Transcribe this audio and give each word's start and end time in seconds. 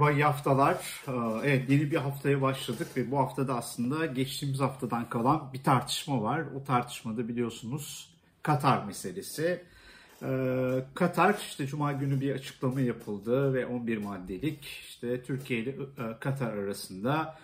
Merhaba, 0.00 0.18
iyi 0.18 0.24
haftalar. 0.24 1.02
Ee, 1.08 1.12
Evet, 1.44 1.70
yeni 1.70 1.90
bir 1.90 1.96
haftaya 1.96 2.42
başladık 2.42 2.88
ve 2.96 3.10
bu 3.10 3.18
haftada 3.18 3.54
aslında 3.54 4.06
geçtiğimiz 4.06 4.60
haftadan 4.60 5.08
kalan 5.08 5.50
bir 5.52 5.62
tartışma 5.62 6.22
var. 6.22 6.44
O 6.60 6.64
tartışmada 6.64 7.28
biliyorsunuz 7.28 8.14
Katar 8.42 8.84
meselesi. 8.84 9.62
Ee, 10.22 10.84
Katar 10.94 11.34
işte 11.48 11.66
Cuma 11.66 11.92
günü 11.92 12.20
bir 12.20 12.34
açıklama 12.34 12.80
yapıldı 12.80 13.54
ve 13.54 13.66
11 13.66 13.98
maddelik 13.98 14.64
işte 14.88 15.22
Türkiye 15.22 15.60
ile 15.60 15.70
e, 15.70 15.76
Katar 16.20 16.52
arasında 16.52 17.38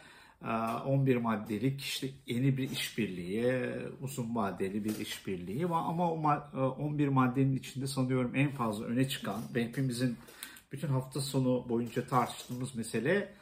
e, 0.45 0.50
11 0.86 1.16
maddelik 1.16 1.80
işte 1.80 2.09
yeni 2.27 2.57
bir 2.57 2.70
işbirliği, 2.70 3.62
uzun 4.00 4.34
vadeli 4.34 4.84
bir 4.84 4.98
işbirliği 4.98 5.70
var 5.70 5.82
ama 5.86 6.12
o 6.12 6.23
ma- 6.23 6.57
e, 6.57 6.61
11 6.61 7.09
maddenin 7.09 7.57
içinde 7.57 7.86
sanıyorum 7.86 8.32
en 8.34 8.50
fazla 8.50 8.84
öne 8.84 9.09
çıkan 9.09 9.40
ve 9.54 9.64
hepimizin 9.64 10.17
bütün 10.72 10.88
hafta 10.88 11.20
sonu 11.20 11.68
boyunca 11.68 12.06
tartıştığımız 12.06 12.75
mesele 12.75 13.34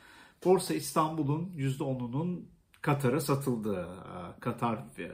Borsa 0.45 0.75
İstanbul'un 0.75 1.53
%10'unun 1.57 2.45
Katar'a 2.83 3.21
satıldığı. 3.21 3.83
Ee, 3.83 4.41
Katar 4.41 4.77
e, 4.99 5.11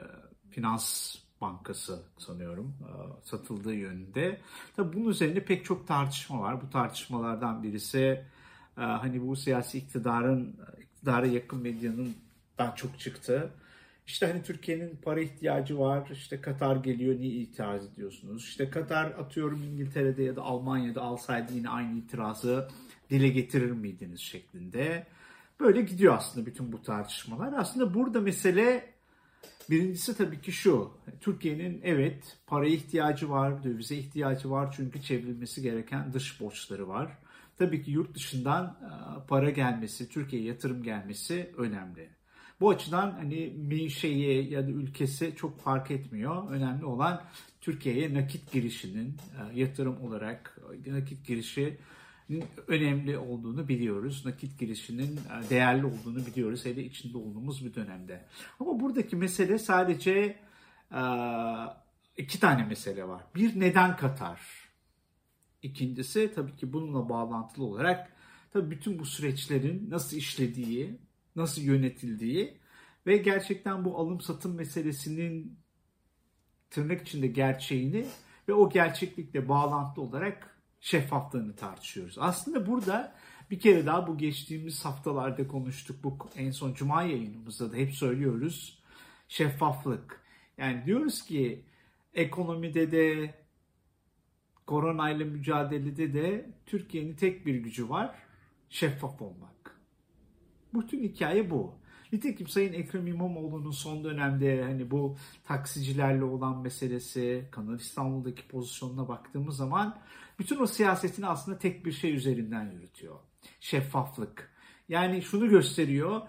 Finans 0.51 1.17
Bankası 1.41 2.03
sanıyorum 2.19 2.75
e, 2.81 2.91
satıldığı 3.25 3.75
yönünde. 3.75 4.41
Tabii 4.77 4.97
bunun 4.97 5.09
üzerinde 5.09 5.45
pek 5.45 5.65
çok 5.65 5.89
tartışma 5.89 6.41
var. 6.41 6.63
Bu 6.63 6.71
tartışmalardan 6.71 7.63
birisi 7.63 8.25
e, 8.79 8.81
hani 8.81 9.27
bu 9.29 9.37
siyasi 9.37 9.79
iktidarın 9.79 10.57
iktidara 10.81 11.27
yakın 11.27 11.63
medyanın 11.63 12.15
daha 12.59 12.77
çok 12.77 12.99
çıktı. 12.99 13.53
İşte 14.11 14.27
hani 14.27 14.43
Türkiye'nin 14.43 14.97
para 15.03 15.21
ihtiyacı 15.21 15.79
var. 15.79 16.09
İşte 16.13 16.41
Katar 16.41 16.77
geliyor 16.77 17.19
niye 17.19 17.33
itiraz 17.33 17.87
ediyorsunuz? 17.93 18.45
İşte 18.45 18.71
Katar 18.71 19.07
atıyorum 19.07 19.63
İngiltere'de 19.63 20.23
ya 20.23 20.37
da 20.37 20.43
Almanya'da 20.43 21.03
alsaydı 21.03 21.53
yine 21.55 21.69
aynı 21.69 21.99
itirazı 21.99 22.69
dile 23.11 23.29
getirir 23.29 23.71
miydiniz 23.71 24.21
şeklinde. 24.21 25.07
Böyle 25.61 25.83
gidiyor 25.83 26.15
aslında 26.17 26.47
bütün 26.47 26.73
bu 26.73 26.83
tartışmalar. 26.83 27.53
Aslında 27.53 27.95
burada 27.95 28.21
mesele 28.21 28.95
birincisi 29.71 30.17
tabii 30.17 30.41
ki 30.41 30.53
şu. 30.53 30.91
Türkiye'nin 31.21 31.81
evet 31.85 32.39
paraya 32.47 32.75
ihtiyacı 32.75 33.31
var, 33.31 33.65
dövize 33.65 33.97
ihtiyacı 33.97 34.51
var 34.51 34.75
çünkü 34.77 35.03
çevrilmesi 35.03 35.63
gereken 35.63 36.13
dış 36.13 36.41
borçları 36.41 36.89
var. 36.89 37.19
Tabii 37.59 37.83
ki 37.83 37.91
yurt 37.91 38.15
dışından 38.15 38.65
e, 38.65 39.27
para 39.27 39.51
gelmesi, 39.51 40.09
Türkiye'ye 40.09 40.49
yatırım 40.49 40.83
gelmesi 40.83 41.51
önemli. 41.57 42.20
Bu 42.61 42.71
açıdan 42.71 43.11
hani 43.11 43.55
menşei 43.57 44.53
ya 44.53 44.67
da 44.67 44.71
ülkesi 44.71 45.35
çok 45.37 45.61
fark 45.61 45.91
etmiyor. 45.91 46.51
Önemli 46.51 46.85
olan 46.85 47.23
Türkiye'ye 47.61 48.15
nakit 48.15 48.53
girişinin 48.53 49.09
e, 49.09 49.61
yatırım 49.61 50.01
olarak 50.01 50.59
e, 50.87 50.93
nakit 50.93 51.27
girişinin 51.27 52.45
önemli 52.69 53.19
olduğunu 53.19 53.69
biliyoruz. 53.69 54.27
Nakit 54.27 54.59
girişinin 54.59 55.17
e, 55.17 55.51
değerli 55.51 55.87
olduğunu 55.87 56.27
biliyoruz. 56.27 56.65
Hele 56.65 56.85
içinde 56.85 57.19
olduğumuz 57.19 57.65
bir 57.65 57.75
dönemde. 57.75 58.25
Ama 58.61 58.81
buradaki 58.81 59.17
mesele 59.17 59.59
sadece 59.59 60.37
iki 62.17 62.41
tane 62.41 62.65
mesele 62.65 63.09
var. 63.09 63.23
Bir 63.35 63.61
neden 63.61 63.97
Katar? 63.97 64.41
İkincisi 65.63 66.33
tabii 66.35 66.57
ki 66.57 66.73
bununla 66.73 67.09
bağlantılı 67.09 67.65
olarak 67.65 68.13
tabii 68.53 68.71
bütün 68.71 68.99
bu 68.99 69.05
süreçlerin 69.05 69.91
nasıl 69.91 70.17
işlediği, 70.17 70.99
nasıl 71.37 71.63
yönetildiği 71.63 72.59
ve 73.07 73.17
gerçekten 73.17 73.85
bu 73.85 73.99
alım 73.99 74.21
satım 74.21 74.55
meselesinin 74.55 75.59
tırnak 76.71 77.03
içinde 77.03 77.27
gerçeğini 77.27 78.07
ve 78.49 78.53
o 78.53 78.71
gerçeklikle 78.71 79.49
bağlantılı 79.49 80.05
olarak 80.05 80.57
şeffaflığını 80.81 81.57
tartışıyoruz. 81.57 82.17
Aslında 82.19 82.67
burada 82.67 83.15
bir 83.51 83.61
kere 83.61 83.87
daha 83.87 84.07
bu 84.07 84.19
geçtiğimiz 84.19 84.85
haftalarda 84.85 85.49
konuştuk. 85.49 86.05
Bu 86.05 86.19
en 86.37 86.51
son 86.51 86.75
cuma 86.75 87.03
yayınımızda 87.03 87.73
da 87.73 87.77
hep 87.77 87.95
söylüyoruz. 87.95 88.83
Şeffaflık. 89.29 90.21
Yani 90.59 90.87
diyoruz 90.87 91.23
ki 91.23 91.65
ekonomide 92.15 92.93
de 92.93 93.35
koronayla 94.67 95.27
mücadelede 95.27 96.15
de 96.15 96.51
Türkiye'nin 96.67 97.15
tek 97.15 97.47
bir 97.47 97.55
gücü 97.55 97.89
var. 97.89 98.15
Şeffaf 98.69 99.23
olmak. 99.23 99.70
Bütün 100.75 101.03
hikaye 101.03 101.51
bu. 101.51 101.75
Nitekim 102.13 102.47
Sayın 102.49 102.73
Ekrem 102.73 103.07
İmamoğlu'nun 103.07 103.71
son 103.71 104.05
dönemde 104.05 104.63
hani 104.63 104.91
bu 104.91 105.17
taksicilerle 105.45 106.25
olan 106.25 106.59
meselesi, 106.63 107.49
Kanal 107.51 107.77
İstanbul'daki 107.77 108.49
pozisyonuna 108.49 109.09
baktığımız 109.09 109.57
zaman 109.57 109.99
bütün 110.39 110.61
o 110.61 110.67
siyasetini 110.67 111.27
aslında 111.27 111.59
tek 111.59 111.87
bir 111.87 111.93
şey 111.93 112.15
üzerinden 112.15 112.71
yürütüyor. 112.71 113.17
Şeffaflık. 113.61 114.51
Yani 114.89 115.23
şunu 115.23 115.49
gösteriyor. 115.49 116.21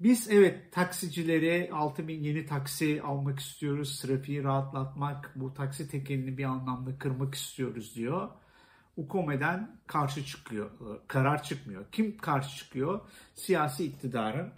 Biz 0.00 0.30
evet 0.30 0.72
taksicilere 0.72 1.70
6 1.72 2.08
bin 2.08 2.22
yeni 2.22 2.46
taksi 2.46 3.02
almak 3.02 3.38
istiyoruz. 3.38 4.00
Trafiği 4.00 4.44
rahatlatmak, 4.44 5.32
bu 5.36 5.54
taksi 5.54 5.88
tekelini 5.88 6.38
bir 6.38 6.44
anlamda 6.44 6.98
kırmak 6.98 7.34
istiyoruz 7.34 7.96
diyor. 7.96 8.28
UKOME'den 8.96 9.76
karşı 9.86 10.24
çıkıyor, 10.24 10.70
karar 11.08 11.42
çıkmıyor. 11.42 11.84
Kim 11.92 12.18
karşı 12.18 12.56
çıkıyor? 12.56 13.00
Siyasi 13.34 13.84
iktidarın 13.84 14.52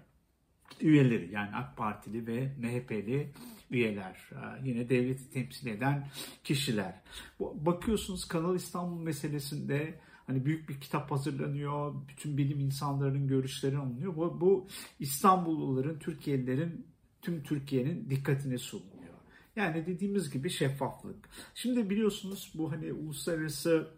üyeleri 0.81 1.33
yani 1.33 1.57
AK 1.57 1.77
Partili 1.77 2.27
ve 2.27 2.53
MHP'li 2.59 3.33
üyeler. 3.71 4.31
Yine 4.65 4.89
devleti 4.89 5.31
temsil 5.31 5.67
eden 5.67 6.09
kişiler. 6.45 7.01
Bakıyorsunuz 7.41 8.29
Kanal 8.29 8.57
İstanbul 8.57 9.01
meselesinde 9.01 10.01
hani 10.27 10.45
büyük 10.45 10.69
bir 10.69 10.81
kitap 10.81 11.11
hazırlanıyor. 11.11 11.95
Bütün 12.09 12.37
bilim 12.39 12.61
insanlarının 12.61 13.29
görüşleri 13.29 13.77
alınıyor. 13.77 14.17
Bu, 14.17 14.41
bu 14.41 14.69
İstanbulluların, 15.01 15.99
Türkiye'lilerin, 15.99 16.87
tüm 17.23 17.43
Türkiye'nin 17.43 18.11
dikkatine 18.11 18.59
sunuluyor. 18.59 19.15
Yani 19.57 19.87
dediğimiz 19.87 20.31
gibi 20.31 20.51
şeffaflık. 20.51 21.29
Şimdi 21.55 21.91
biliyorsunuz 21.91 22.53
bu 22.55 22.73
hani 22.73 22.93
uluslararası 22.93 23.91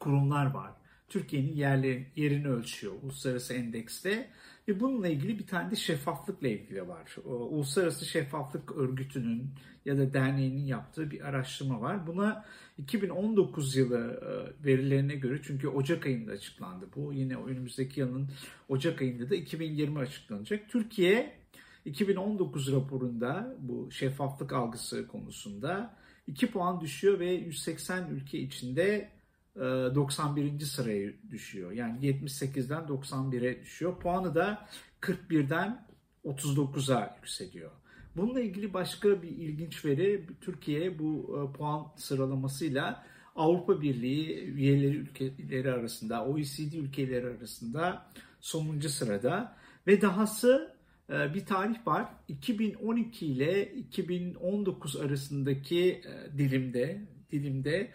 kurumlar 0.00 0.46
var. 0.46 0.72
Türkiye'nin 1.08 1.56
yerli, 1.56 2.06
yerini 2.16 2.48
ölçüyor 2.48 2.92
uluslararası 3.02 3.54
endekste. 3.54 4.30
Ve 4.68 4.80
bununla 4.80 5.08
ilgili 5.08 5.38
bir 5.38 5.46
tane 5.46 5.70
de 5.70 5.76
şeffaflıkla 5.76 6.48
ilgili 6.48 6.88
var. 6.88 7.16
Uluslararası 7.24 8.06
Şeffaflık 8.06 8.76
Örgütü'nün 8.76 9.50
ya 9.84 9.98
da 9.98 10.12
derneğinin 10.12 10.66
yaptığı 10.66 11.10
bir 11.10 11.20
araştırma 11.20 11.80
var. 11.80 12.06
Buna 12.06 12.44
2019 12.78 13.76
yılı 13.76 13.98
e, 13.98 14.64
verilerine 14.66 15.14
göre 15.14 15.40
çünkü 15.42 15.68
Ocak 15.68 16.06
ayında 16.06 16.32
açıklandı 16.32 16.88
bu. 16.96 17.12
Yine 17.12 17.36
önümüzdeki 17.36 18.00
yılın 18.00 18.30
Ocak 18.68 19.02
ayında 19.02 19.30
da 19.30 19.34
2020 19.34 19.98
açıklanacak. 19.98 20.68
Türkiye 20.68 21.40
2019 21.84 22.72
raporunda 22.72 23.56
bu 23.58 23.90
şeffaflık 23.90 24.52
algısı 24.52 25.06
konusunda 25.06 25.96
2 26.26 26.50
puan 26.50 26.80
düşüyor 26.80 27.18
ve 27.18 27.32
180 27.32 28.10
ülke 28.10 28.38
içinde 28.38 29.10
91. 29.56 30.60
E, 30.60 30.64
sıraya 30.64 31.10
düşüyor. 31.30 31.72
Yani 31.72 32.06
78'den 32.06 32.82
91'e 32.82 33.62
düşüyor. 33.62 34.00
Puanı 34.00 34.34
da 34.34 34.68
41'den 35.00 35.86
39'a 36.24 37.16
yükseliyor. 37.16 37.70
Bununla 38.16 38.40
ilgili 38.40 38.74
başka 38.74 39.22
bir 39.22 39.28
ilginç 39.28 39.84
veri 39.84 40.26
Türkiye 40.40 40.98
bu 40.98 41.38
e, 41.38 41.56
puan 41.56 41.86
sıralamasıyla 41.96 43.06
Avrupa 43.36 43.80
Birliği 43.80 44.44
üyeleri 44.44 44.96
ülkeleri 44.96 45.72
arasında, 45.72 46.24
OECD 46.24 46.72
ülkeleri 46.72 47.26
arasında 47.26 48.06
sonuncu 48.40 48.88
sırada 48.88 49.56
ve 49.86 50.00
dahası 50.00 50.76
e, 51.10 51.34
bir 51.34 51.46
tarih 51.46 51.86
var. 51.86 52.08
2012 52.28 53.26
ile 53.26 53.74
2019 53.74 54.96
arasındaki 54.96 56.02
dilimde 56.38 57.06
dilimde 57.32 57.90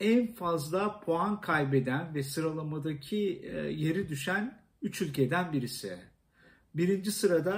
en 0.00 0.32
fazla 0.34 1.00
puan 1.00 1.40
kaybeden 1.40 2.14
ve 2.14 2.22
sıralamadaki 2.22 3.42
e, 3.42 3.56
yeri 3.56 4.08
düşen 4.08 4.60
3 4.82 5.02
ülkeden 5.02 5.52
birisi. 5.52 5.98
Birinci 6.74 7.12
sırada 7.12 7.56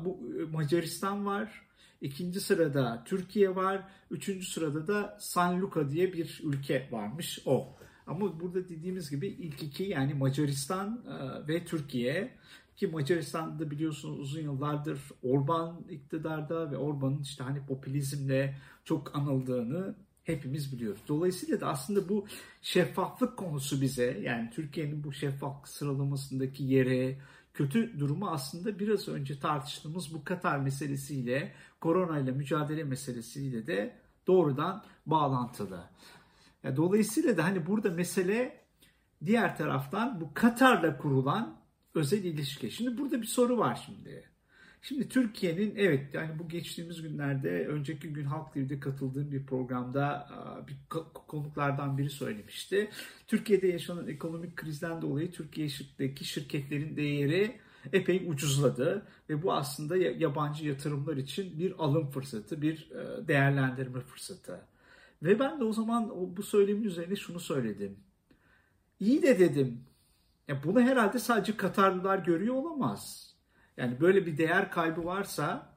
e, 0.00 0.04
bu 0.04 0.20
Macaristan 0.52 1.26
var. 1.26 1.66
İkinci 2.00 2.40
sırada 2.40 3.02
Türkiye 3.04 3.56
var. 3.56 3.88
Üçüncü 4.10 4.46
sırada 4.46 4.86
da 4.86 5.16
San 5.20 5.62
Luca 5.62 5.90
diye 5.90 6.12
bir 6.12 6.40
ülke 6.44 6.88
varmış 6.90 7.42
o. 7.46 7.76
Ama 8.06 8.40
burada 8.40 8.68
dediğimiz 8.68 9.10
gibi 9.10 9.26
ilk 9.26 9.62
iki 9.62 9.82
yani 9.82 10.14
Macaristan 10.14 11.04
e, 11.06 11.48
ve 11.48 11.64
Türkiye 11.64 12.36
ki 12.76 12.86
Macaristan'da 12.86 13.70
biliyorsunuz 13.70 14.20
uzun 14.20 14.40
yıllardır 14.40 15.00
Orban 15.22 15.84
iktidarda 15.90 16.70
ve 16.70 16.76
Orban'ın 16.76 17.22
işte 17.22 17.44
hani 17.44 17.66
popülizmle 17.66 18.58
çok 18.84 19.16
anıldığını 19.16 19.94
hepimiz 20.26 20.72
biliyoruz. 20.72 21.00
Dolayısıyla 21.08 21.60
da 21.60 21.68
aslında 21.68 22.08
bu 22.08 22.26
şeffaflık 22.62 23.36
konusu 23.36 23.80
bize 23.80 24.18
yani 24.22 24.50
Türkiye'nin 24.50 25.04
bu 25.04 25.12
şeffaflık 25.12 25.68
sıralamasındaki 25.68 26.64
yere, 26.64 27.18
kötü 27.54 28.00
durumu 28.00 28.30
aslında 28.30 28.78
biraz 28.78 29.08
önce 29.08 29.38
tartıştığımız 29.38 30.14
bu 30.14 30.24
Katar 30.24 30.58
meselesiyle, 30.58 31.52
koronayla 31.80 32.32
mücadele 32.32 32.84
meselesiyle 32.84 33.66
de 33.66 33.96
doğrudan 34.26 34.84
bağlantılı. 35.06 35.84
Dolayısıyla 36.76 37.36
da 37.36 37.44
hani 37.44 37.66
burada 37.66 37.90
mesele 37.90 38.60
diğer 39.24 39.56
taraftan 39.56 40.20
bu 40.20 40.34
Katar'la 40.34 40.98
kurulan 40.98 41.60
özel 41.94 42.24
ilişki. 42.24 42.70
Şimdi 42.70 42.98
burada 42.98 43.22
bir 43.22 43.26
soru 43.26 43.58
var 43.58 43.82
şimdi. 43.86 44.35
Şimdi 44.88 45.08
Türkiye'nin 45.08 45.74
evet 45.76 46.14
yani 46.14 46.38
bu 46.38 46.48
geçtiğimiz 46.48 47.02
günlerde 47.02 47.66
önceki 47.66 48.08
gün 48.08 48.24
Halk 48.24 48.54
TV'de 48.54 48.80
katıldığım 48.80 49.32
bir 49.32 49.46
programda 49.46 50.28
bir 50.68 50.76
konuklardan 51.28 51.98
biri 51.98 52.10
söylemişti. 52.10 52.90
Türkiye'de 53.26 53.66
yaşanan 53.68 54.08
ekonomik 54.08 54.56
krizden 54.56 55.02
dolayı 55.02 55.32
Türkiye'deki 55.32 56.24
şirketlerin 56.24 56.96
değeri 56.96 57.60
epey 57.92 58.26
ucuzladı 58.28 59.06
ve 59.30 59.42
bu 59.42 59.52
aslında 59.52 59.96
yabancı 59.96 60.66
yatırımlar 60.68 61.16
için 61.16 61.58
bir 61.58 61.74
alım 61.78 62.10
fırsatı, 62.10 62.62
bir 62.62 62.90
değerlendirme 63.28 64.00
fırsatı. 64.00 64.60
Ve 65.22 65.38
ben 65.38 65.60
de 65.60 65.64
o 65.64 65.72
zaman 65.72 66.36
bu 66.36 66.42
söylemin 66.42 66.84
üzerine 66.84 67.16
şunu 67.16 67.40
söyledim. 67.40 67.96
İyi 69.00 69.22
de 69.22 69.38
dedim. 69.38 69.80
Ya 70.48 70.62
bunu 70.64 70.80
herhalde 70.80 71.18
sadece 71.18 71.56
Katarlılar 71.56 72.18
görüyor 72.18 72.54
olamaz. 72.54 73.35
Yani 73.76 74.00
böyle 74.00 74.26
bir 74.26 74.38
değer 74.38 74.70
kaybı 74.70 75.04
varsa 75.04 75.76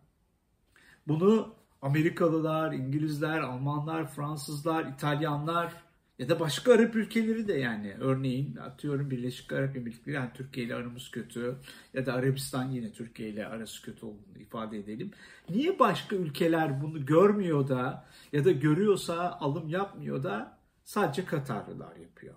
bunu 1.08 1.56
Amerikalılar, 1.82 2.74
İngilizler, 2.74 3.40
Almanlar, 3.40 4.12
Fransızlar, 4.12 4.86
İtalyanlar 4.86 5.74
ya 6.20 6.30
da 6.30 6.40
başka 6.40 6.74
Arap 6.74 6.96
ülkeleri 6.96 7.48
de 7.48 7.54
yani 7.54 7.96
örneğin 8.00 8.56
atıyorum 8.56 9.12
Birleşik 9.12 9.54
Arap 9.54 9.76
Emirlikleri 9.76 10.16
yani 10.16 10.30
Türkiye 10.34 10.66
ile 10.66 10.76
aramız 10.76 11.12
kötü 11.12 11.56
ya 11.94 12.06
da 12.06 12.14
Arabistan 12.14 12.72
yine 12.72 12.92
Türkiye 12.92 13.30
ile 13.30 13.48
arası 13.48 13.82
kötü 13.82 14.06
olduğunu 14.06 14.38
ifade 14.40 14.80
edelim. 14.80 15.12
Niye 15.50 15.80
başka 15.80 16.16
ülkeler 16.16 16.82
bunu 16.82 17.06
görmüyor 17.06 17.68
da 17.68 18.06
ya 18.34 18.46
da 18.46 18.52
görüyorsa 18.52 19.38
alım 19.40 19.70
yapmıyor 19.70 20.24
da 20.24 20.58
sadece 20.84 21.26
Katarlılar 21.26 21.96
yapıyor? 21.96 22.36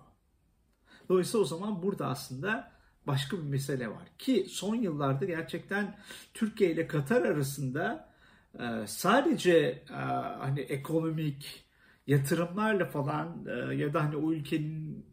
Dolayısıyla 1.09 1.43
o 1.43 1.47
zaman 1.47 1.83
burada 1.83 2.07
aslında 2.07 2.72
başka 3.07 3.37
bir 3.37 3.43
mesele 3.43 3.89
var. 3.89 4.09
Ki 4.19 4.47
son 4.49 4.75
yıllarda 4.75 5.25
gerçekten 5.25 5.99
Türkiye 6.35 6.71
ile 6.71 6.87
Katar 6.87 7.23
arasında 7.23 8.13
e, 8.59 8.87
sadece 8.87 9.57
e, 9.91 9.95
hani 10.39 10.61
ekonomik 10.61 11.65
yatırımlarla 12.07 12.85
falan 12.85 13.47
e, 13.47 13.75
ya 13.75 13.95
da 13.95 14.05
hani 14.05 14.17
o 14.17 14.33
ülkenin 14.33 15.07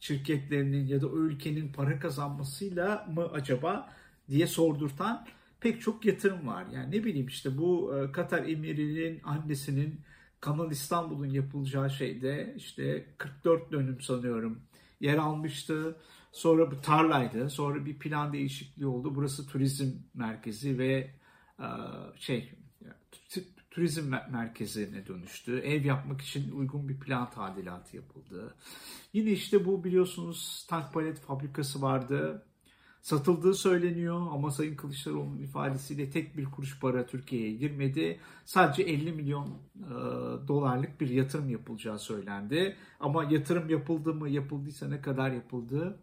şirketlerinin 0.00 0.86
ya 0.86 1.00
da 1.02 1.06
o 1.06 1.16
ülkenin 1.16 1.72
para 1.72 1.98
kazanmasıyla 1.98 3.06
mı 3.14 3.30
acaba 3.32 3.90
diye 4.28 4.46
sordurtan 4.46 5.26
pek 5.60 5.80
çok 5.80 6.04
yatırım 6.04 6.46
var. 6.46 6.64
Yani 6.72 6.96
ne 6.96 7.04
bileyim 7.04 7.26
işte 7.26 7.58
bu 7.58 7.94
Katar 8.12 8.44
emirinin 8.44 9.20
annesinin 9.24 10.00
Kanal 10.40 10.70
İstanbul'un 10.70 11.30
yapılacağı 11.30 11.90
şeyde 11.90 12.54
işte 12.56 13.06
44 13.18 13.72
dönüm 13.72 14.00
sanıyorum 14.00 14.62
yer 15.00 15.18
almıştı. 15.18 15.96
Sonra 16.34 16.70
bu 16.70 16.80
tarlaydı. 16.80 17.50
Sonra 17.50 17.86
bir 17.86 17.98
plan 17.98 18.32
değişikliği 18.32 18.86
oldu. 18.86 19.14
Burası 19.14 19.46
turizm 19.46 19.90
merkezi 20.14 20.78
ve 20.78 21.10
e, 21.60 21.68
şey 22.16 22.54
turizm 23.70 24.14
merkezine 24.30 25.06
dönüştü. 25.06 25.58
Ev 25.58 25.84
yapmak 25.84 26.20
için 26.20 26.52
uygun 26.52 26.88
bir 26.88 27.00
plan 27.00 27.30
tadilatı 27.30 27.96
yapıldı. 27.96 28.54
Yine 29.12 29.30
işte 29.30 29.66
bu 29.66 29.84
biliyorsunuz 29.84 30.66
tank 30.68 30.92
palet 30.92 31.20
fabrikası 31.20 31.82
vardı. 31.82 32.46
Satıldığı 33.02 33.54
söyleniyor 33.54 34.26
ama 34.32 34.50
Sayın 34.50 34.76
Kılıçdaroğlu'nun 34.76 35.38
ifadesiyle 35.38 36.10
tek 36.10 36.36
bir 36.36 36.44
kuruş 36.44 36.80
para 36.80 37.06
Türkiye'ye 37.06 37.52
girmedi. 37.52 38.20
Sadece 38.44 38.82
50 38.82 39.12
milyon 39.12 39.46
e, 39.76 39.90
dolarlık 40.48 41.00
bir 41.00 41.08
yatırım 41.08 41.50
yapılacağı 41.50 41.98
söylendi. 41.98 42.76
Ama 43.00 43.24
yatırım 43.24 43.70
yapıldı 43.70 44.14
mı, 44.14 44.28
yapıldıysa 44.28 44.88
ne 44.88 45.00
kadar 45.00 45.30
yapıldı 45.30 45.98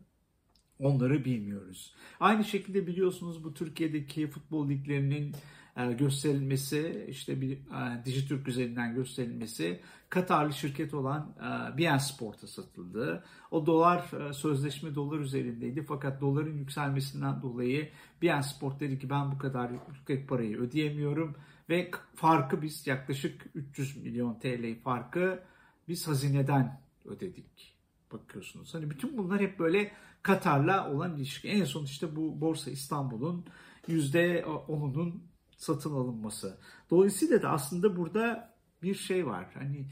onları 0.82 1.26
bilmiyoruz. 1.26 1.94
Aynı 2.20 2.44
şekilde 2.44 2.88
biliyorsunuz 2.88 3.44
bu 3.44 3.54
Türkiye'deki 3.54 4.28
futbol 4.28 4.70
liglerinin 4.70 5.36
e, 5.78 5.92
gösterilmesi, 5.94 7.06
işte 7.10 7.42
bir 7.42 7.52
e, 7.52 8.06
Dijitürk 8.06 8.48
üzerinden 8.48 8.96
gösterilmesi 8.96 9.80
Katarlı 10.10 10.54
şirket 10.54 10.94
olan 10.94 11.36
e, 11.40 11.78
BN 11.78 11.98
Sport'a 11.98 12.48
satıldı. 12.48 13.24
O 13.52 13.66
dolar 13.66 14.12
sözleşme 14.34 14.96
dolar 14.96 15.20
üzerindeydi 15.20 15.84
fakat 15.84 16.22
doların 16.22 16.58
yükselmesinden 16.58 17.42
dolayı 17.42 17.90
BN 18.22 18.42
Sport 18.42 18.80
dedi 18.80 19.00
ki 19.00 19.10
ben 19.10 19.32
bu 19.32 19.38
kadar 19.38 19.72
yüksek 19.96 20.30
parayı 20.30 20.58
ödeyemiyorum 20.58 21.36
ve 21.70 21.92
farkı 22.16 22.62
biz 22.62 22.88
yaklaşık 22.88 23.46
300 23.56 24.04
milyon 24.04 24.40
TL 24.40 24.82
farkı 24.84 25.40
biz 25.88 26.08
hazineden 26.08 26.82
ödedik 27.06 27.76
bakıyorsunuz. 28.12 28.74
Hani 28.74 28.90
bütün 28.90 29.18
bunlar 29.18 29.42
hep 29.42 29.60
böyle 29.60 29.92
Katar'la 30.24 30.94
olan 30.94 31.16
ilişki. 31.18 31.48
En 31.48 31.66
son 31.66 31.84
işte 31.84 32.16
bu 32.16 32.42
Borsa 32.42 32.72
İstanbul'un 32.72 33.46
%10'unun 33.88 35.14
satın 35.58 35.92
alınması. 35.92 36.58
Dolayısıyla 36.90 37.42
da 37.42 37.50
aslında 37.50 37.98
burada 37.98 38.54
bir 38.84 38.96
şey 38.96 39.28
var. 39.28 39.46
Hani 39.54 39.86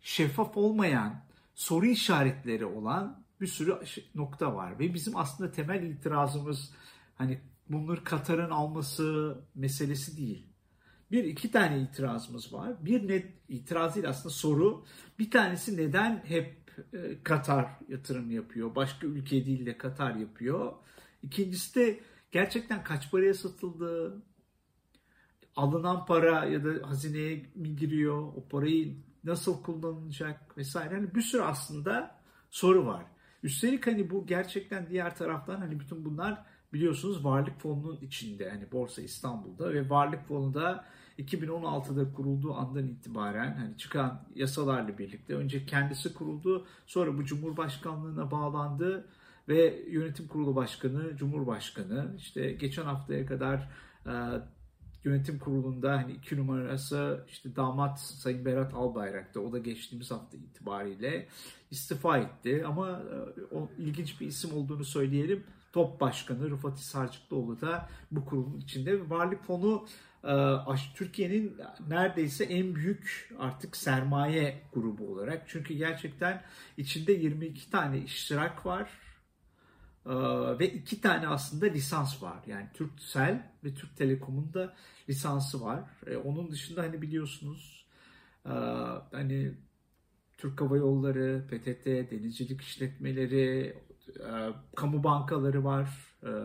şeffaf 0.00 0.56
olmayan, 0.56 1.24
soru 1.54 1.86
işaretleri 1.86 2.64
olan 2.64 3.24
bir 3.40 3.46
sürü 3.46 3.78
nokta 4.14 4.54
var. 4.54 4.78
Ve 4.78 4.94
bizim 4.94 5.16
aslında 5.16 5.52
temel 5.52 5.82
itirazımız 5.82 6.72
hani 7.14 7.40
bunları 7.68 8.04
Katar'ın 8.04 8.50
alması 8.50 9.38
meselesi 9.54 10.16
değil. 10.16 10.46
Bir 11.10 11.24
iki 11.24 11.50
tane 11.50 11.80
itirazımız 11.80 12.52
var. 12.52 12.84
Bir 12.84 13.08
net 13.08 13.26
itiraz 13.48 13.94
değil 13.94 14.08
aslında 14.08 14.34
soru. 14.34 14.84
Bir 15.18 15.30
tanesi 15.30 15.76
neden 15.76 16.22
hep 16.24 16.61
e, 16.92 17.22
Katar 17.22 17.66
yatırım 17.88 18.30
yapıyor. 18.30 18.74
Başka 18.74 19.06
ülke 19.06 19.46
değil 19.46 19.66
de 19.66 19.78
Katar 19.78 20.14
yapıyor. 20.14 20.72
İkincisi 21.22 21.74
de 21.74 22.00
gerçekten 22.30 22.84
kaç 22.84 23.10
paraya 23.10 23.34
satıldı? 23.34 24.22
Alınan 25.56 26.06
para 26.06 26.44
ya 26.44 26.64
da 26.64 26.88
hazineye 26.88 27.46
mi 27.54 27.76
giriyor? 27.76 28.22
O 28.36 28.48
parayı 28.48 28.96
nasıl 29.24 29.62
kullanılacak 29.62 30.58
vesaire. 30.58 30.94
Yani 30.94 31.14
bir 31.14 31.22
sürü 31.22 31.42
aslında 31.42 32.20
soru 32.50 32.86
var. 32.86 33.06
Üstelik 33.42 33.86
hani 33.86 34.10
bu 34.10 34.26
gerçekten 34.26 34.90
diğer 34.90 35.16
taraftan 35.16 35.56
hani 35.56 35.80
bütün 35.80 36.04
bunlar 36.04 36.44
biliyorsunuz 36.72 37.24
varlık 37.24 37.60
fonunun 37.60 38.00
içinde. 38.00 38.50
Hani 38.50 38.72
Borsa 38.72 39.02
İstanbul'da 39.02 39.74
ve 39.74 39.90
varlık 39.90 40.28
fonu 40.28 40.54
da 40.54 40.84
2016'da 41.24 42.12
kurulduğu 42.12 42.54
andan 42.54 42.88
itibaren 42.88 43.54
hani 43.54 43.78
çıkan 43.78 44.22
yasalarla 44.34 44.98
birlikte 44.98 45.34
önce 45.34 45.66
kendisi 45.66 46.14
kuruldu, 46.14 46.66
sonra 46.86 47.18
bu 47.18 47.24
Cumhurbaşkanlığına 47.24 48.30
bağlandı 48.30 49.08
ve 49.48 49.84
yönetim 49.90 50.28
kurulu 50.28 50.56
başkanı, 50.56 51.16
Cumhurbaşkanı 51.16 52.14
işte 52.18 52.52
geçen 52.52 52.84
haftaya 52.84 53.26
kadar 53.26 53.68
e, 54.06 54.12
yönetim 55.04 55.38
kurulunda 55.38 55.92
hani 55.92 56.12
iki 56.12 56.36
numarası 56.36 57.24
işte 57.28 57.56
damat 57.56 58.00
Sayın 58.00 58.44
Berat 58.44 58.74
Albayrak'ta 58.74 59.40
o 59.40 59.52
da 59.52 59.58
geçtiğimiz 59.58 60.10
hafta 60.10 60.36
itibariyle 60.36 61.28
istifa 61.70 62.18
etti 62.18 62.64
ama 62.66 62.88
e, 62.90 63.54
o 63.54 63.68
ilginç 63.78 64.20
bir 64.20 64.26
isim 64.26 64.56
olduğunu 64.56 64.84
söyleyelim. 64.84 65.44
Top 65.72 66.00
Başkanı 66.00 66.50
Rıfat 66.50 66.78
Sarcıklıoğlu 66.78 67.60
da 67.60 67.88
bu 68.10 68.24
kurumun 68.24 68.58
içinde. 68.58 69.10
Varlık 69.10 69.44
fonu 69.44 69.86
Türkiye'nin 70.94 71.56
neredeyse 71.88 72.44
en 72.44 72.74
büyük 72.74 73.34
artık 73.38 73.76
sermaye 73.76 74.62
grubu 74.72 75.12
olarak. 75.12 75.42
Çünkü 75.46 75.74
gerçekten 75.74 76.42
içinde 76.76 77.12
22 77.12 77.70
tane 77.70 77.98
iştirak 77.98 78.66
var 78.66 78.90
ee, 80.06 80.10
ve 80.58 80.72
iki 80.72 81.00
tane 81.00 81.28
aslında 81.28 81.66
lisans 81.66 82.22
var. 82.22 82.38
Yani 82.46 82.68
Türksel 82.74 83.52
ve 83.64 83.74
Türk 83.74 83.96
Telekom'un 83.96 84.54
da 84.54 84.74
lisansı 85.08 85.62
var. 85.62 85.80
Ee, 86.06 86.16
onun 86.16 86.50
dışında 86.50 86.82
hani 86.82 87.02
biliyorsunuz 87.02 87.86
hani 89.12 89.54
Türk 90.38 90.60
Hava 90.60 90.76
Yolları, 90.76 91.46
PTT, 91.50 91.86
denizcilik 91.86 92.60
işletmeleri, 92.60 93.76
kamu 94.76 95.04
bankaları 95.04 95.64
var. 95.64 95.88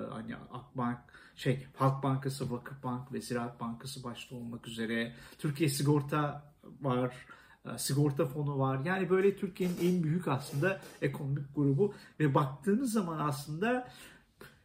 Hani 0.10 0.36
Akbank, 0.36 1.00
şey 1.38 1.68
Halk 1.76 2.04
Bankası, 2.04 2.52
Vakıfbank 2.52 3.14
ve 3.14 3.22
Ziraat 3.22 3.60
Bankası 3.60 4.04
başta 4.04 4.36
olmak 4.36 4.68
üzere 4.68 5.16
Türkiye 5.38 5.70
Sigorta 5.70 6.54
var, 6.82 7.16
e, 7.66 7.78
sigorta 7.78 8.26
fonu 8.26 8.60
var. 8.60 8.86
Yani 8.86 9.10
böyle 9.10 9.36
Türkiye'nin 9.36 9.78
en 9.82 10.04
büyük 10.04 10.28
aslında 10.28 10.82
ekonomik 11.02 11.56
grubu 11.56 11.94
ve 12.20 12.34
baktığınız 12.34 12.94
zaman 12.94 13.20
aslında 13.20 13.92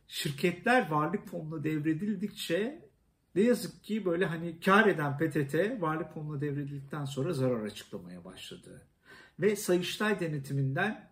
şirketler 0.08 0.90
varlık 0.90 1.28
fonuna 1.28 1.64
devredildikçe 1.64 2.88
ne 3.34 3.42
yazık 3.42 3.84
ki 3.84 4.04
böyle 4.04 4.26
hani 4.26 4.60
kar 4.60 4.86
eden 4.86 5.18
PTT 5.18 5.80
varlık 5.82 6.14
fonuna 6.14 6.40
devredildikten 6.40 7.04
sonra 7.04 7.32
zarar 7.32 7.64
açıklamaya 7.64 8.24
başladı. 8.24 8.86
Ve 9.40 9.56
Sayıştay 9.56 10.20
denetiminden 10.20 11.10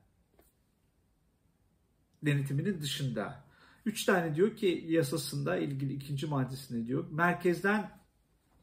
denetiminin 2.23 2.81
dışında 2.81 3.50
Üç 3.90 4.04
tane 4.04 4.35
diyor 4.35 4.56
ki 4.56 4.85
yasasında 4.88 5.56
ilgili 5.56 5.92
ikinci 5.92 6.26
maddesinde 6.26 6.87
diyor. 6.87 7.11
Merkezden 7.11 7.90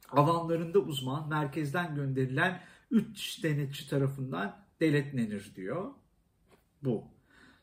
alanlarında 0.10 0.80
uzman, 0.80 1.30
merkezden 1.30 1.96
gönderilen 1.96 2.62
üç 2.92 3.44
denetçi 3.44 3.90
tarafından 3.90 4.60
denetlenir 4.82 5.56
diyor. 5.56 5.92
Bu. 6.84 7.04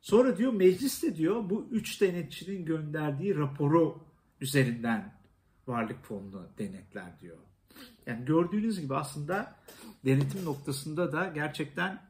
Sonra 0.01 0.37
diyor 0.37 0.53
meclis 0.53 1.03
de 1.03 1.17
diyor 1.17 1.51
bu 1.51 1.69
üç 1.71 2.01
denetçinin 2.01 2.65
gönderdiği 2.65 3.37
raporu 3.37 4.05
üzerinden 4.41 5.15
varlık 5.67 6.05
fonunu 6.05 6.49
denetler 6.59 7.21
diyor. 7.21 7.39
Yani 8.07 8.25
gördüğünüz 8.25 8.81
gibi 8.81 8.95
aslında 8.95 9.57
denetim 10.05 10.45
noktasında 10.45 11.13
da 11.13 11.29
gerçekten 11.35 12.03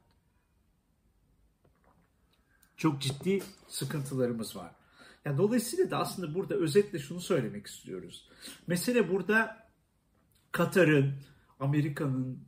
çok 2.77 3.01
ciddi 3.01 3.43
sıkıntılarımız 3.69 4.57
var. 4.57 4.84
Yani 5.25 5.39
dolayısıyla 5.39 5.91
da 5.91 5.99
aslında 5.99 6.35
burada 6.35 6.55
özetle 6.55 6.99
şunu 6.99 7.21
söylemek 7.21 7.67
istiyoruz. 7.67 8.29
Mesele 8.67 9.11
burada 9.11 9.69
Katar'ın, 10.53 11.13
Amerika'nın 11.61 12.39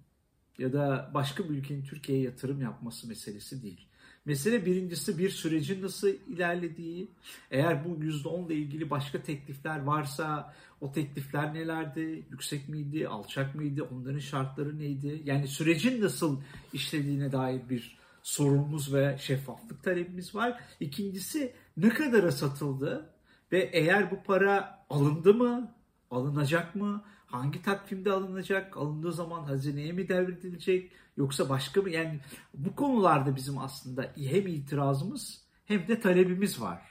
ya 0.58 0.72
da 0.72 1.10
başka 1.14 1.44
bir 1.44 1.50
ülkenin 1.50 1.84
Türkiye'ye 1.84 2.24
yatırım 2.24 2.60
yapması 2.60 3.08
meselesi 3.08 3.62
değil. 3.62 3.88
Mesele 4.24 4.66
birincisi 4.66 5.18
bir 5.18 5.30
sürecin 5.30 5.82
nasıl 5.82 6.08
ilerlediği, 6.08 7.10
eğer 7.50 7.84
bu 7.84 7.88
%10 7.88 8.46
ile 8.46 8.54
ilgili 8.54 8.90
başka 8.90 9.22
teklifler 9.22 9.82
varsa 9.82 10.54
o 10.80 10.92
teklifler 10.92 11.54
nelerdi, 11.54 12.26
yüksek 12.30 12.68
miydi, 12.68 13.08
alçak 13.08 13.54
mıydı, 13.54 13.82
onların 13.82 14.18
şartları 14.18 14.78
neydi? 14.78 15.22
Yani 15.24 15.48
sürecin 15.48 16.02
nasıl 16.02 16.40
işlediğine 16.72 17.32
dair 17.32 17.60
bir 17.70 17.98
sorumuz 18.22 18.94
ve 18.94 19.16
şeffaflık 19.20 19.82
talebimiz 19.82 20.34
var. 20.34 20.60
İkincisi 20.80 21.52
ne 21.76 21.88
kadara 21.88 22.32
satıldı 22.32 23.10
ve 23.52 23.70
eğer 23.72 24.10
bu 24.10 24.22
para 24.22 24.86
alındı 24.90 25.34
mı, 25.34 25.74
alınacak 26.10 26.74
mı, 26.74 27.02
hangi 27.26 27.62
takvimde 27.62 28.12
alınacak, 28.12 28.76
alındığı 28.76 29.12
zaman 29.12 29.44
hazineye 29.44 29.92
mi 29.92 30.08
devredilecek 30.08 30.92
yoksa 31.16 31.48
başka 31.48 31.82
mı? 31.82 31.90
Yani 31.90 32.20
bu 32.54 32.76
konularda 32.76 33.36
bizim 33.36 33.58
aslında 33.58 34.12
hem 34.16 34.46
itirazımız 34.46 35.42
hem 35.64 35.88
de 35.88 36.00
talebimiz 36.00 36.60
var. 36.60 36.82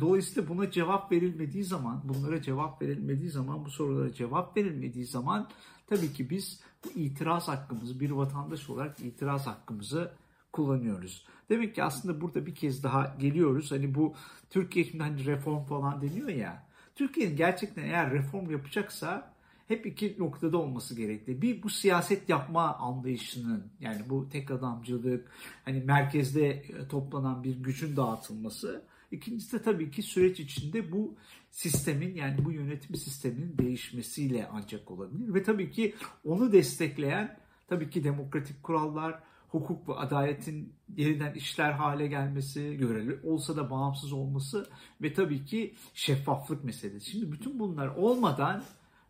Dolayısıyla 0.00 0.48
buna 0.48 0.70
cevap 0.70 1.12
verilmediği 1.12 1.64
zaman, 1.64 2.02
bunlara 2.04 2.42
cevap 2.42 2.82
verilmediği 2.82 3.30
zaman, 3.30 3.64
bu 3.64 3.70
sorulara 3.70 4.12
cevap 4.12 4.56
verilmediği 4.56 5.06
zaman 5.06 5.48
tabii 5.86 6.12
ki 6.12 6.30
biz 6.30 6.60
bu 6.84 6.90
itiraz 6.90 7.48
hakkımızı, 7.48 8.00
bir 8.00 8.10
vatandaş 8.10 8.70
olarak 8.70 9.00
itiraz 9.00 9.46
hakkımızı 9.46 10.12
kullanıyoruz. 10.54 11.26
Demek 11.48 11.74
ki 11.74 11.82
aslında 11.82 12.20
burada 12.20 12.46
bir 12.46 12.54
kez 12.54 12.82
daha 12.82 13.16
geliyoruz. 13.18 13.72
Hani 13.72 13.94
bu 13.94 14.14
Türkiye 14.50 14.84
şimdi 14.84 15.02
hani 15.02 15.26
reform 15.26 15.64
falan 15.64 16.02
deniyor 16.02 16.28
ya. 16.28 16.66
Türkiye'nin 16.94 17.36
gerçekten 17.36 17.82
eğer 17.82 18.10
reform 18.10 18.50
yapacaksa 18.50 19.34
hep 19.68 19.86
iki 19.86 20.16
noktada 20.18 20.58
olması 20.58 20.96
gerekli. 20.96 21.42
Bir 21.42 21.62
bu 21.62 21.70
siyaset 21.70 22.28
yapma 22.28 22.74
anlayışının 22.74 23.64
yani 23.80 24.02
bu 24.08 24.28
tek 24.28 24.50
adamcılık, 24.50 25.30
hani 25.64 25.80
merkezde 25.80 26.48
e, 26.48 26.88
toplanan 26.88 27.44
bir 27.44 27.56
gücün 27.56 27.96
dağıtılması. 27.96 28.84
İkincisi 29.10 29.58
de 29.58 29.62
tabii 29.62 29.90
ki 29.90 30.02
süreç 30.02 30.40
içinde 30.40 30.92
bu 30.92 31.14
sistemin 31.50 32.14
yani 32.14 32.44
bu 32.44 32.52
yönetim 32.52 32.96
sisteminin 32.96 33.58
değişmesiyle 33.58 34.48
ancak 34.52 34.90
olabilir. 34.90 35.34
Ve 35.34 35.42
tabii 35.42 35.70
ki 35.70 35.94
onu 36.24 36.52
destekleyen 36.52 37.38
tabii 37.68 37.90
ki 37.90 38.04
demokratik 38.04 38.62
kurallar, 38.62 39.22
hukuk 39.54 39.88
ve 39.88 39.94
adaletin 39.94 40.74
yeniden 40.96 41.34
işler 41.34 41.72
hale 41.72 42.06
gelmesi, 42.06 42.76
göreli 42.76 43.20
olsa 43.22 43.56
da 43.56 43.70
bağımsız 43.70 44.12
olması 44.12 44.66
ve 45.02 45.12
tabii 45.12 45.44
ki 45.44 45.74
şeffaflık 45.94 46.64
meselesi. 46.64 47.10
Şimdi 47.10 47.32
bütün 47.32 47.58
bunlar 47.58 47.88
olmadan 47.88 48.62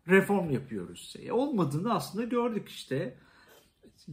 reform 0.07 0.49
yapıyoruz. 0.49 1.13
E, 1.19 1.31
olmadığını 1.31 1.93
aslında 1.93 2.25
gördük 2.25 2.69
işte. 2.69 3.17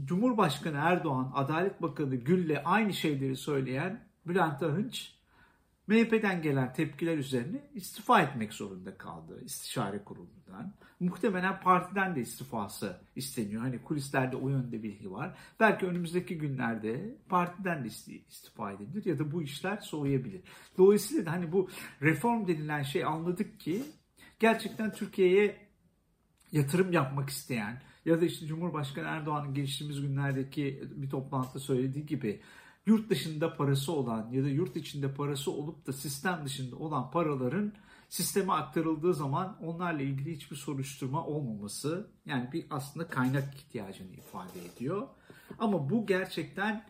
Cumhurbaşkanı 0.04 0.76
Erdoğan, 0.76 1.32
Adalet 1.34 1.82
Bakanı 1.82 2.16
Gül'le 2.16 2.62
aynı 2.64 2.92
şeyleri 2.92 3.36
söyleyen 3.36 4.08
Bülent 4.26 4.62
Arınç 4.62 5.21
MHP'den 5.92 6.42
gelen 6.42 6.72
tepkiler 6.72 7.18
üzerine 7.18 7.62
istifa 7.74 8.22
etmek 8.22 8.52
zorunda 8.52 8.98
kaldı 8.98 9.40
istişare 9.44 10.04
kurulundan. 10.04 10.74
Muhtemelen 11.00 11.60
partiden 11.60 12.16
de 12.16 12.20
istifası 12.20 13.00
isteniyor. 13.16 13.62
Hani 13.62 13.82
kulislerde 13.82 14.36
o 14.36 14.48
yönde 14.48 14.82
bilgi 14.82 15.12
var. 15.12 15.38
Belki 15.60 15.86
önümüzdeki 15.86 16.38
günlerde 16.38 17.16
partiden 17.28 17.84
de 17.84 17.88
istifa 18.28 18.72
edilir 18.72 19.04
ya 19.04 19.18
da 19.18 19.32
bu 19.32 19.42
işler 19.42 19.76
soğuyabilir. 19.76 20.42
Dolayısıyla 20.78 21.26
da 21.26 21.32
hani 21.32 21.52
bu 21.52 21.70
reform 22.02 22.48
denilen 22.48 22.82
şey 22.82 23.04
anladık 23.04 23.60
ki 23.60 23.82
gerçekten 24.38 24.92
Türkiye'ye 24.92 25.56
yatırım 26.52 26.92
yapmak 26.92 27.30
isteyen 27.30 27.82
ya 28.04 28.20
da 28.20 28.24
işte 28.24 28.46
Cumhurbaşkanı 28.46 29.06
Erdoğan'ın 29.06 29.54
geçtiğimiz 29.54 30.00
günlerdeki 30.00 30.82
bir 30.96 31.10
toplantıda 31.10 31.58
söylediği 31.58 32.06
gibi 32.06 32.40
yurt 32.86 33.10
dışında 33.10 33.56
parası 33.56 33.92
olan 33.92 34.30
ya 34.30 34.44
da 34.44 34.48
yurt 34.48 34.76
içinde 34.76 35.14
parası 35.14 35.50
olup 35.50 35.86
da 35.86 35.92
sistem 35.92 36.42
dışında 36.44 36.76
olan 36.76 37.10
paraların 37.10 37.72
sisteme 38.08 38.52
aktarıldığı 38.52 39.14
zaman 39.14 39.56
onlarla 39.62 40.02
ilgili 40.02 40.36
hiçbir 40.36 40.56
soruşturma 40.56 41.26
olmaması 41.26 42.10
yani 42.26 42.52
bir 42.52 42.66
aslında 42.70 43.08
kaynak 43.08 43.54
ihtiyacını 43.54 44.12
ifade 44.12 44.66
ediyor. 44.66 45.08
Ama 45.58 45.90
bu 45.90 46.06
gerçekten 46.06 46.84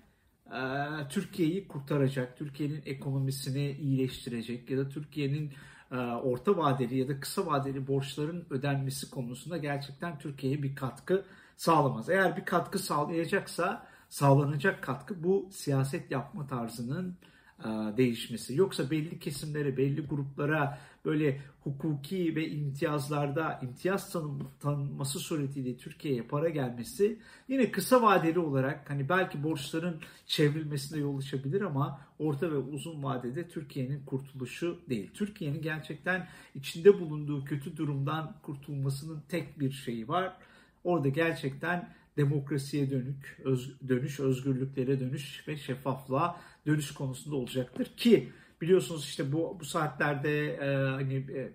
e, 0.47 0.61
Türkiye'yi 1.09 1.69
kurtaracak, 1.69 2.39
Türkiye'nin 2.39 2.83
ekonomisini 2.87 3.71
iyileştirecek 3.71 4.71
ya 4.71 4.79
da 4.79 4.89
Türkiye'nin 4.89 5.53
e, 5.91 5.97
orta 5.97 6.57
vadeli 6.57 6.99
ya 6.99 7.09
da 7.09 7.21
kısa 7.21 7.47
vadeli 7.47 7.87
borçların 7.87 8.47
ödenmesi 8.51 9.11
konusunda 9.11 9.57
gerçekten 9.57 10.19
Türkiye'ye 10.19 10.63
bir 10.63 10.77
katkı 10.77 11.25
sağlamaz. 11.57 12.11
Eğer 12.11 12.37
bir 12.37 12.45
katkı 12.45 12.79
sağlayacaksa 12.79 13.87
sağlanacak 14.13 14.83
katkı 14.83 15.23
bu 15.25 15.49
siyaset 15.53 16.11
yapma 16.11 16.47
tarzının 16.47 17.17
e, 17.61 17.69
değişmesi. 17.97 18.57
Yoksa 18.57 18.91
belli 18.91 19.19
kesimlere, 19.19 19.77
belli 19.77 20.07
gruplara 20.07 20.79
böyle 21.05 21.41
hukuki 21.61 22.37
ve 22.37 22.49
imtiyazlarda 22.49 23.61
imtiyaz 23.63 24.13
tanım, 24.13 24.49
tanınması 24.61 25.19
suretiyle 25.19 25.77
Türkiye'ye 25.77 26.23
para 26.23 26.49
gelmesi 26.49 27.19
yine 27.49 27.71
kısa 27.71 28.03
vadeli 28.03 28.39
olarak 28.39 28.91
hani 28.91 29.09
belki 29.09 29.43
borçların 29.43 30.01
çevrilmesine 30.27 30.99
yol 30.99 31.19
açabilir 31.19 31.61
ama 31.61 32.01
orta 32.19 32.51
ve 32.51 32.57
uzun 32.57 33.03
vadede 33.03 33.49
Türkiye'nin 33.49 34.05
kurtuluşu 34.05 34.79
değil. 34.89 35.11
Türkiye'nin 35.15 35.63
gerçekten 35.63 36.29
içinde 36.55 37.01
bulunduğu 37.01 37.45
kötü 37.45 37.77
durumdan 37.77 38.35
kurtulmasının 38.43 39.23
tek 39.29 39.61
bir 39.61 39.71
şeyi 39.71 40.09
var. 40.09 40.37
Orada 40.85 41.09
gerçekten 41.09 42.02
demokrasiye 42.17 42.91
dönük, 42.91 43.41
öz, 43.45 43.89
dönüş, 43.89 44.21
özgürlüklere 44.21 45.01
dönüş 45.01 45.49
ve 45.49 45.57
şeffaflığa 45.57 46.41
dönüş 46.67 46.95
konusunda 46.95 47.37
olacaktır 47.37 47.85
ki 47.97 48.33
biliyorsunuz 48.61 49.05
işte 49.05 49.33
bu 49.33 49.57
bu 49.61 49.65
saatlerde 49.65 50.55
e, 50.55 50.75
hani 50.75 51.15
e, 51.15 51.53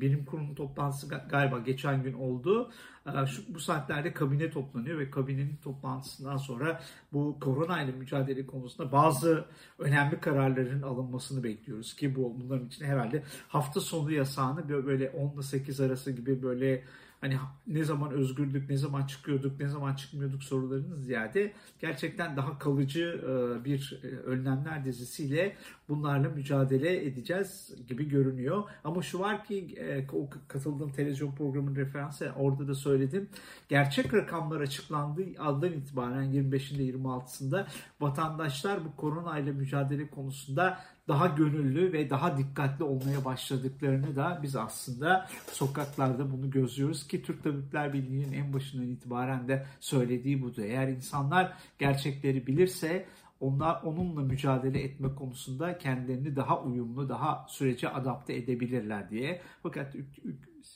benim 0.00 0.24
kurumun 0.24 0.54
toplantısı 0.54 1.08
galiba 1.08 1.58
geçen 1.58 2.02
gün 2.02 2.12
oldu. 2.12 2.72
E, 3.06 3.26
şu, 3.26 3.54
bu 3.54 3.60
saatlerde 3.60 4.12
kabine 4.12 4.50
toplanıyor 4.50 4.98
ve 4.98 5.10
kabinenin 5.10 5.56
toplantısından 5.56 6.36
sonra 6.36 6.82
bu 7.12 7.38
korona 7.40 7.82
ile 7.82 7.92
mücadele 7.92 8.46
konusunda 8.46 8.92
bazı 8.92 9.44
önemli 9.78 10.20
kararların 10.20 10.82
alınmasını 10.82 11.44
bekliyoruz 11.44 11.96
ki 11.96 12.16
bu 12.16 12.40
bunların 12.40 12.66
için 12.66 12.84
herhalde 12.84 13.22
hafta 13.48 13.80
sonu 13.80 14.12
yasağını 14.12 14.68
böyle 14.68 15.10
10 15.10 15.34
ile 15.34 15.42
8 15.42 15.80
arası 15.80 16.12
gibi 16.12 16.42
böyle 16.42 16.84
hani 17.22 17.38
ne 17.66 17.84
zaman 17.84 18.10
özgürlük, 18.10 18.70
ne 18.70 18.76
zaman 18.76 19.06
çıkıyorduk, 19.06 19.60
ne 19.60 19.68
zaman 19.68 19.94
çıkmıyorduk 19.94 20.42
sorularının 20.42 20.94
ziyade 20.94 21.52
gerçekten 21.80 22.36
daha 22.36 22.58
kalıcı 22.58 23.20
e, 23.24 23.64
bir 23.64 24.00
e, 24.02 24.06
önlemler 24.06 24.84
dizisiyle 24.84 25.56
bunlarla 25.88 26.28
mücadele 26.28 27.06
edeceğiz 27.06 27.74
gibi 27.88 28.08
görünüyor. 28.08 28.62
Ama 28.84 29.02
şu 29.02 29.18
var 29.18 29.44
ki 29.44 29.74
e, 29.78 30.06
o 30.12 30.28
katıldığım 30.48 30.92
televizyon 30.92 31.34
programının 31.34 31.76
referansı 31.76 32.32
orada 32.36 32.68
da 32.68 32.74
söyledim. 32.74 33.28
Gerçek 33.68 34.14
rakamlar 34.14 34.60
açıklandığı 34.60 35.24
andan 35.38 35.72
itibaren 35.72 36.24
25'inde 36.24 36.92
26'sında 36.92 37.66
vatandaşlar 38.00 38.84
bu 38.84 38.96
korona 38.96 39.38
ile 39.38 39.52
mücadele 39.52 40.06
konusunda 40.06 40.78
daha 41.12 41.26
gönüllü 41.26 41.92
ve 41.92 42.10
daha 42.10 42.38
dikkatli 42.38 42.84
olmaya 42.84 43.24
başladıklarını 43.24 44.16
da 44.16 44.40
biz 44.42 44.56
aslında 44.56 45.28
sokaklarda 45.52 46.32
bunu 46.32 46.50
gözlüyoruz 46.50 47.06
ki 47.06 47.22
Türk 47.22 47.44
Tabipler 47.44 47.92
Birliği'nin 47.92 48.32
en 48.32 48.52
başından 48.52 48.86
itibaren 48.86 49.48
de 49.48 49.66
söylediği 49.80 50.42
budur. 50.42 50.62
Eğer 50.62 50.88
insanlar 50.88 51.52
gerçekleri 51.78 52.46
bilirse 52.46 53.06
onlar 53.40 53.82
onunla 53.82 54.20
mücadele 54.20 54.82
etme 54.82 55.14
konusunda 55.14 55.78
kendilerini 55.78 56.36
daha 56.36 56.62
uyumlu, 56.62 57.08
daha 57.08 57.46
sürece 57.48 57.88
adapte 57.88 58.34
edebilirler 58.34 59.10
diye. 59.10 59.40
Fakat 59.62 59.96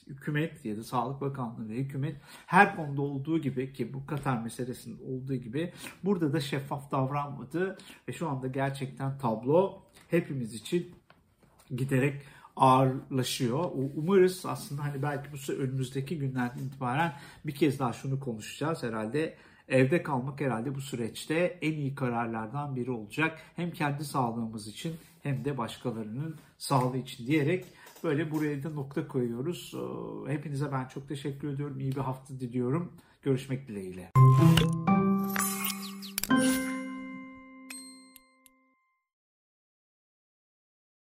hükümet 0.09 0.65
ya 0.65 0.77
da 0.77 0.83
Sağlık 0.83 1.21
Bakanlığı 1.21 1.69
ve 1.69 1.75
hükümet 1.75 2.15
her 2.45 2.75
konuda 2.75 3.01
olduğu 3.01 3.39
gibi 3.39 3.73
ki 3.73 3.93
bu 3.93 4.05
Katar 4.05 4.41
meselesinde 4.41 5.03
olduğu 5.03 5.35
gibi 5.35 5.73
burada 6.03 6.33
da 6.33 6.39
şeffaf 6.39 6.91
davranmadı 6.91 7.77
ve 8.07 8.13
şu 8.13 8.29
anda 8.29 8.47
gerçekten 8.47 9.17
tablo 9.17 9.81
hepimiz 10.09 10.53
için 10.53 10.95
giderek 11.75 12.21
ağırlaşıyor. 12.55 13.71
Umarız 13.95 14.45
aslında 14.45 14.83
hani 14.83 15.01
belki 15.01 15.29
bu 15.33 15.53
önümüzdeki 15.53 16.19
günlerden 16.19 16.63
itibaren 16.63 17.13
bir 17.45 17.55
kez 17.55 17.79
daha 17.79 17.93
şunu 17.93 18.19
konuşacağız 18.19 18.83
herhalde 18.83 19.37
evde 19.67 20.03
kalmak 20.03 20.41
herhalde 20.41 20.75
bu 20.75 20.81
süreçte 20.81 21.57
en 21.61 21.73
iyi 21.73 21.95
kararlardan 21.95 22.75
biri 22.75 22.91
olacak. 22.91 23.39
Hem 23.55 23.71
kendi 23.71 24.05
sağlığımız 24.05 24.67
için 24.67 24.95
hem 25.23 25.45
de 25.45 25.57
başkalarının 25.57 26.35
sağlığı 26.57 26.97
için 26.97 27.27
diyerek 27.27 27.65
Böyle 28.03 28.31
buraya 28.31 28.63
da 28.63 28.69
nokta 28.69 29.07
koyuyoruz. 29.07 29.73
Ee, 30.27 30.31
hepinize 30.31 30.71
ben 30.71 30.87
çok 30.87 31.07
teşekkür 31.07 31.47
ediyorum. 31.53 31.79
İyi 31.79 31.91
bir 31.91 32.01
hafta 32.01 32.39
diliyorum. 32.39 32.91
Görüşmek 33.21 33.67
dileğiyle. 33.67 34.11